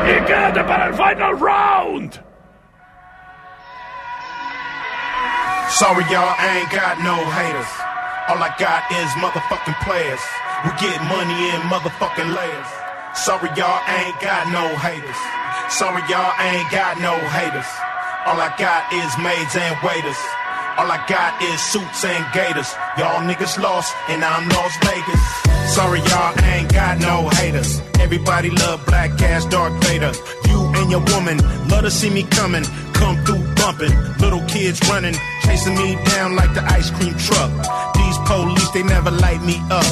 [0.05, 2.21] ¡Y quédate para el final round!
[5.69, 7.67] Sorry, y'all, I ain't got no haters.
[8.29, 10.21] All I got is motherfucking players.
[10.63, 12.69] We get money in motherfucking layers.
[13.15, 15.17] Sorry, y'all, I ain't got no haters.
[15.73, 17.65] Sorry, y'all, I ain't got no haters.
[18.27, 20.21] All I got is maids and waiters.
[20.75, 22.73] All I got is suits and gators.
[22.97, 25.21] Y'all niggas lost, and I'm Las Vegas.
[25.75, 27.79] Sorry, y'all, ain't got no haters.
[27.99, 30.11] Everybody love Black ass Dark Vader.
[30.49, 31.37] You and your woman
[31.69, 32.63] love to see me coming.
[32.93, 33.93] Come through bumping.
[34.17, 35.13] Little kids running,
[35.43, 37.51] chasing me down like the ice cream truck.
[37.93, 39.85] These police, they never light me up.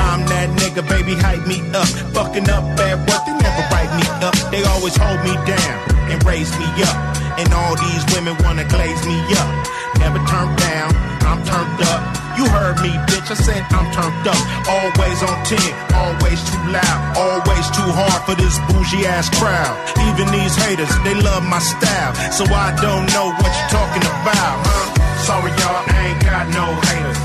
[0.00, 1.88] I'm that nigga, baby, hype me up.
[2.16, 4.34] Fucking up at work, they never write me up.
[4.50, 5.76] They always hold me down
[6.08, 6.96] and raise me up.
[7.36, 9.83] And all these women wanna glaze me up.
[10.04, 10.92] Never turned down,
[11.24, 12.02] I'm turned up.
[12.36, 13.24] You heard me, bitch.
[13.32, 14.36] I said I'm turned up.
[14.68, 15.56] Always on 10,
[15.96, 19.72] always too loud, always too hard for this bougie ass crowd.
[20.12, 22.12] Even these haters, they love my style.
[22.36, 24.92] So I don't know what you're talking about, huh?
[25.24, 27.20] Sorry, y'all, I ain't got no haters.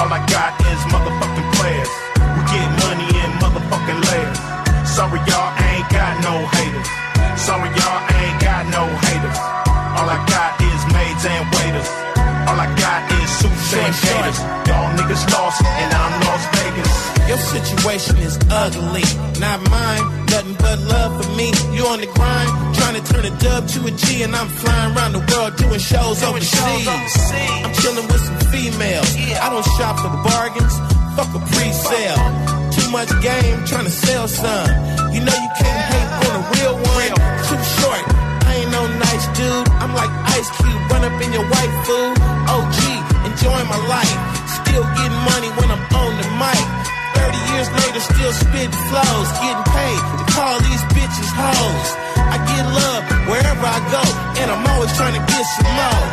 [0.00, 1.92] All I got is motherfucking players.
[2.24, 4.40] We get money in motherfucking layers.
[4.88, 6.88] Sorry, y'all, I ain't got no haters.
[7.36, 9.38] Sorry, y'all, I ain't got no haters.
[9.98, 11.53] All I got is maids and
[13.44, 14.38] suits and gators.
[14.68, 16.92] Y'all niggas lost, and I'm Las Vegas.
[17.28, 19.04] Your situation is ugly,
[19.40, 20.04] not mine.
[20.32, 21.52] Nothing but love for me.
[21.72, 24.96] You on the grind, trying to turn a dub to a G, and I'm flying
[24.96, 26.88] around the world doing shows overseas.
[26.88, 29.10] I'm chilling with some females.
[29.40, 30.74] I don't shop for bargains.
[31.16, 32.20] Fuck a pre-sale.
[32.74, 34.68] Too much game, trying to sell some.
[35.14, 37.12] You know you can't hate on a real one.
[37.46, 38.02] Too short.
[38.48, 39.68] I ain't no nice dude.
[39.82, 42.14] I'm like Ice Cube, run up in your white food.
[42.54, 42.78] OG,
[43.44, 44.16] enjoying my life.
[44.64, 46.64] Still getting money when I'm on the mic.
[47.20, 49.28] 30 years later, still spitting flows.
[49.44, 51.88] Getting paid to call these bitches hoes.
[52.32, 54.00] I get love wherever I go,
[54.40, 56.04] and I'm always trying to get some more.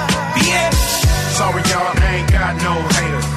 [1.40, 3.30] Sorry, y'all, I ain't got no haters.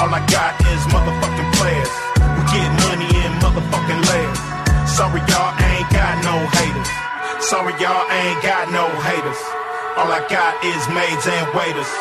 [0.00, 1.92] All I got is motherfucking players.
[2.16, 4.40] We get money in motherfucking layers.
[4.88, 6.90] Sorry, y'all, I ain't got no haters.
[7.44, 9.40] Sorry, y'all, I ain't got no haters.
[10.00, 11.92] All I got is maids and waiters.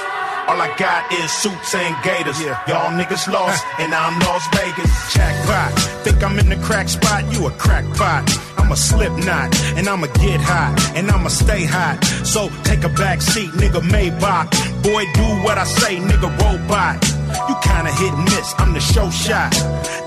[0.47, 2.39] All I got is suits and gators.
[2.41, 5.13] Y'all niggas lost, and I'm Las Vegas.
[5.13, 5.71] Jackpot.
[6.03, 7.31] Think I'm in the crack spot?
[7.31, 8.29] You a crackpot.
[8.57, 12.03] I'm a slip knot, and I'ma get hot, and I'ma stay hot.
[12.25, 14.51] So take a back seat, nigga Maybach.
[14.83, 16.99] Boy, do what I say, nigga robot.
[17.47, 19.51] You kinda hit and miss, I'm the show shot.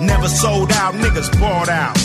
[0.00, 1.96] Never sold out, niggas bought out.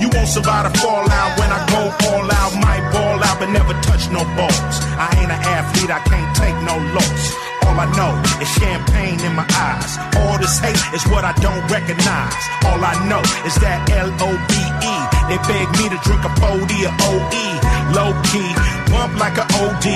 [0.00, 2.52] You won't survive a fallout when I go all out.
[2.54, 4.76] Might ball out, but never touch no balls.
[4.94, 7.49] I ain't an athlete, I can't take no loss.
[7.66, 9.98] All I know is champagne in my eyes.
[10.20, 12.34] All this hate is what I don't recognize.
[12.66, 14.96] All I know is that L O B E.
[15.28, 17.46] They beg me to drink a 40 or OE.
[17.94, 18.50] Low key,
[18.90, 19.86] bump like a OD.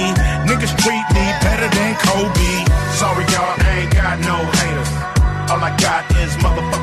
[0.46, 2.52] Niggas treat me better than Kobe.
[2.98, 4.92] Sorry, y'all, I ain't got no haters.
[5.50, 6.73] All I got is motherfucking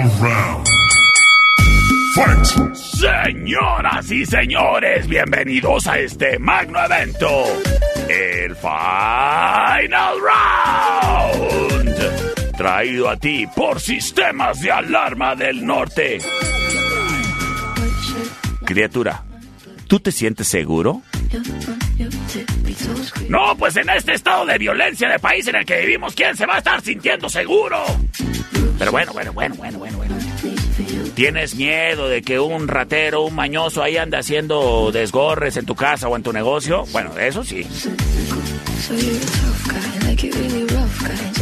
[0.00, 0.66] Final round.
[2.14, 2.74] Fight!
[2.74, 7.44] Señoras y señores, bienvenidos a este magno evento,
[8.08, 10.16] el Final
[11.36, 11.94] Round,
[12.56, 16.18] traído a ti por Sistemas de Alarma del Norte.
[18.64, 19.22] Criatura,
[19.86, 21.02] ¿tú te sientes seguro?
[23.28, 26.46] No, pues en este estado de violencia de país en el que vivimos, ¿quién se
[26.46, 27.84] va a estar sintiendo seguro?
[28.80, 30.14] Pero bueno, bueno, bueno, bueno, bueno, bueno.
[31.14, 36.08] ¿Tienes miedo de que un ratero, un mañoso ahí ande haciendo desgorres en tu casa
[36.08, 36.84] o en tu negocio?
[36.90, 37.66] Bueno, eso sí.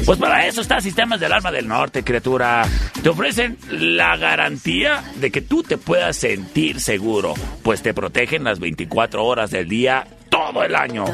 [0.04, 2.66] Pues para eso está Sistemas de Alarma del Norte, criatura.
[3.04, 8.58] Te ofrecen la garantía de que tú te puedas sentir seguro, pues te protegen las
[8.58, 11.04] 24 horas del día todo el año.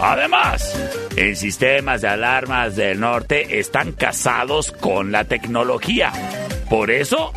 [0.00, 0.74] Además,
[1.16, 6.12] en Sistemas de Alarmas del Norte están casados con la tecnología.
[6.68, 7.32] Por eso,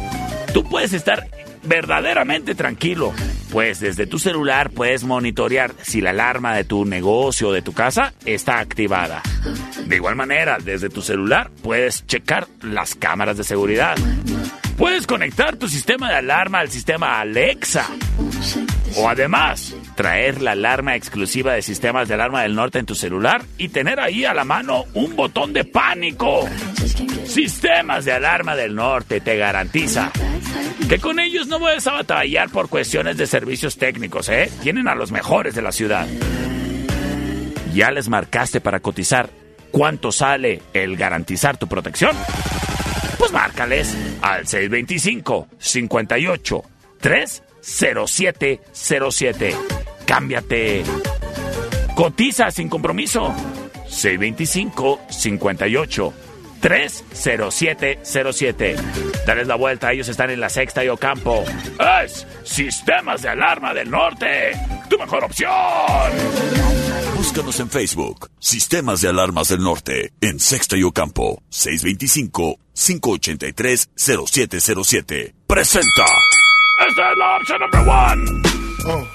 [0.54, 1.28] tú puedes estar
[1.64, 3.14] verdaderamente tranquilo,
[3.52, 7.74] pues desde tu celular puedes monitorear si la alarma de tu negocio o de tu
[7.74, 9.22] casa está activada.
[9.86, 13.98] De igual manera, desde tu celular puedes checar las cámaras de seguridad.
[14.78, 17.88] Puedes conectar tu sistema de alarma al sistema Alexa.
[18.96, 23.44] O además, traer la alarma exclusiva de sistemas de alarma del norte en tu celular
[23.58, 26.48] y tener ahí a la mano un botón de pánico.
[27.26, 30.12] Sistemas de alarma del norte te garantiza
[30.88, 34.52] que con ellos no vas a batallar por cuestiones de servicios técnicos, ¿eh?
[34.62, 36.08] Tienen a los mejores de la ciudad.
[37.74, 39.30] ¿Ya les marcaste para cotizar
[39.72, 42.16] cuánto sale el garantizar tu protección?
[43.18, 46.64] Pues márcales al 625 58
[47.00, 49.56] 30707.
[50.06, 50.84] Cámbiate.
[51.96, 53.34] Cotiza sin compromiso.
[53.88, 56.14] 625 58
[56.62, 58.76] 30707.
[59.26, 61.44] Dales la vuelta, ellos están en la sexta y Ocampo.
[62.04, 64.52] Es Sistemas de Alarma del Norte,
[64.90, 65.52] tu mejor opción.
[67.16, 71.42] Búscanos en Facebook, Sistemas de Alarmas del Norte, en Sexta y Ocampo,
[72.78, 75.34] 625-583-0707.
[75.48, 76.06] Presenta.
[76.88, 78.26] Esta es la opción number one.
[78.86, 79.08] Oh.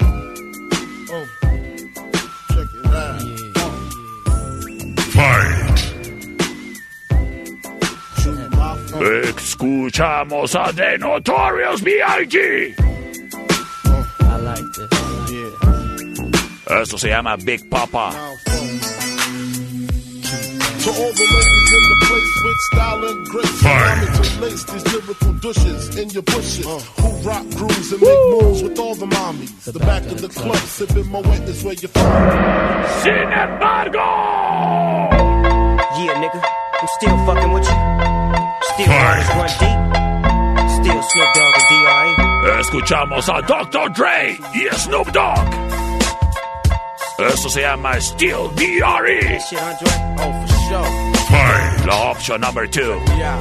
[1.11, 1.27] Oh.
[2.49, 3.23] Check it out.
[5.13, 5.79] Fight!
[9.29, 12.75] Escuchamos a The Notorious B.I.G.
[16.83, 18.11] Esto se llama Big Papa.
[20.83, 24.65] To all the ladies in the place with style and grace, allow me to lace
[24.65, 26.67] these lyrical douches in your bushes.
[26.67, 26.79] Uh.
[27.01, 29.73] Who rock grooves and make moves with all the mommies.
[29.73, 32.89] The, back of the club, sipping my wet is where you find.
[33.03, 34.07] Sin embargo.
[36.03, 36.41] Yeah, nigga,
[36.81, 37.79] I'm still fucking with you.
[38.71, 39.81] Still always run deep.
[40.79, 42.13] Still Snoop Dogg and D.R.E.
[42.61, 43.89] Escuchamos a Dr.
[43.91, 45.47] Dre y Snoop Dogg.
[47.19, 49.41] Esto se llama Steel D.R.E.
[49.41, 49.93] Shit, Andre?
[50.19, 51.12] Oh, for sure.
[51.87, 53.01] La opción number two.
[53.17, 53.39] Yeah.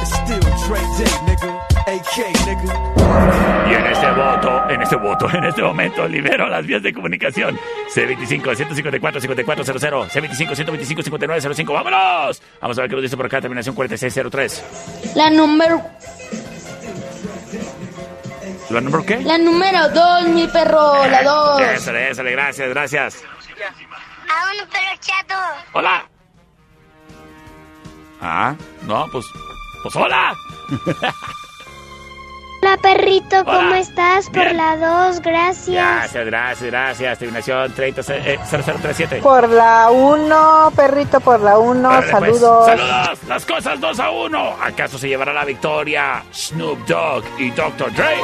[0.00, 1.52] It's still Dre Day, nigga.
[1.86, 2.16] AK,
[2.46, 2.74] nigga.
[3.70, 7.56] Y en este voto, en este voto, en este momento, libero las vías de comunicación.
[7.94, 11.72] C25-154-5400, C25-125-5905.
[11.72, 12.42] ¡Vámonos!
[12.60, 15.12] Vamos a ver qué nos dice por acá, terminación 4603.
[15.14, 15.80] La número,
[18.70, 19.20] ¿La número qué?
[19.20, 21.60] la número dos, mi perro, la dos.
[21.60, 23.22] Ésale, ésale, gracias, gracias.
[24.30, 25.34] A uno, pero chato.
[25.72, 26.04] Hola.
[28.20, 29.26] Ah, no, pues,
[29.82, 30.34] pues hola.
[32.62, 33.78] Hola, perrito, ¿cómo Hola.
[33.78, 34.26] estás?
[34.26, 34.58] Por Bien.
[34.58, 36.12] la dos, gracias.
[36.12, 37.18] Gracias, gracias, gracias.
[37.18, 39.20] Terminación 30, eh, 0037.
[39.22, 42.10] Por la 1, perrito, por la 1, Órale, pues.
[42.10, 42.66] saludos.
[42.66, 43.18] Saludos.
[43.26, 44.56] Las cosas 2 a 1.
[44.62, 47.94] ¿Acaso se llevará la victoria Snoop Dogg y Dr.
[47.94, 48.16] Dre?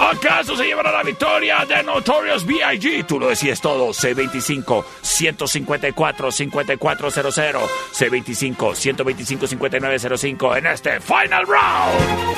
[0.00, 3.04] ¿Acaso se llevará la victoria de Notorious B.I.G.?
[3.06, 3.88] Tú lo decías todo.
[3.90, 7.62] C25 154 5400
[7.92, 12.30] C25 125 5905 en este Final Round.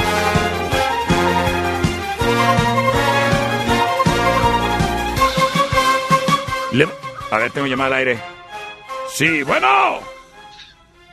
[6.73, 6.89] Le-
[7.31, 8.19] A ver, tengo llamada al aire.
[9.13, 10.01] Sí, bueno.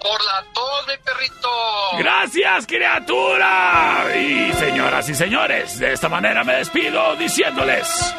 [0.02, 1.50] Por la tos, mi perrito.
[1.98, 4.06] Gracias, criatura.
[4.16, 8.16] Y señoras y señores, de esta manera me despido diciéndoles,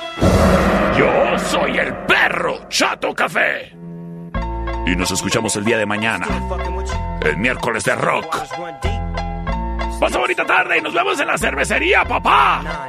[0.97, 3.73] yo soy el perro Chato Café.
[4.87, 6.27] Y nos escuchamos el día de mañana,
[7.23, 8.37] el miércoles de rock.
[10.01, 12.63] Pasa bonita tarde y nos vemos en la cervecería, papá.
[12.63, 12.89] Nah,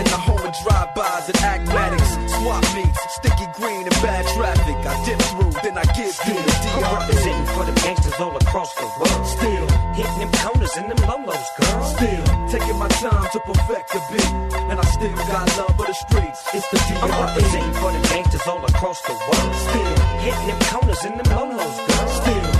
[0.00, 2.10] In the home of drive-bys and acmatics.
[2.40, 4.76] Swap meets, sticky green and bad traffic.
[4.80, 8.72] I dip through, then I give you the I'm representing for the gangsters all across
[8.80, 9.26] the world.
[9.28, 11.84] Still hitting them corners and them lolos, girl.
[11.84, 14.32] Still taking my time to perfect the beat.
[14.72, 16.48] And I still got love for the streets.
[16.54, 19.52] It's the I'm representing for the gangsters all across the world.
[19.68, 22.08] Still hitting them corners and them lolos, girl.
[22.24, 22.59] Still